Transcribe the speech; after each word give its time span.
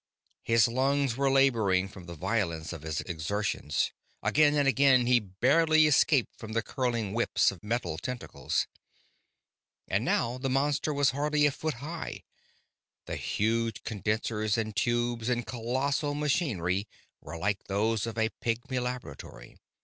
His 0.41 0.67
lungs 0.67 1.15
were 1.15 1.29
laboring 1.29 1.87
from 1.87 2.05
the 2.05 2.15
violence 2.15 2.73
of 2.73 2.81
his 2.81 3.01
exertions; 3.01 3.91
again 4.23 4.55
and 4.55 4.67
again 4.67 5.05
he 5.05 5.19
barely 5.19 5.85
escaped 5.85 6.35
from 6.35 6.53
the 6.53 6.63
curling 6.63 7.13
whips 7.13 7.51
of 7.51 7.63
metal 7.63 7.99
tentacles. 7.99 8.65
And 9.87 10.03
now 10.03 10.39
the 10.39 10.49
monster 10.49 10.91
was 10.91 11.11
hardly 11.11 11.45
a 11.45 11.51
foot 11.51 11.75
high; 11.85 12.23
the 13.05 13.15
huge 13.15 13.83
condensers 13.83 14.57
and 14.57 14.75
tubes 14.75 15.29
and 15.29 15.45
colossal 15.45 16.15
machinery 16.15 16.87
were 17.21 17.37
like 17.37 17.65
those 17.65 18.07
of 18.07 18.17
a 18.17 18.31
pygmy 18.43 18.79
laboratory. 18.81 19.55